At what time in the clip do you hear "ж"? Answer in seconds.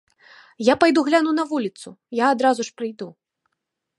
2.69-2.75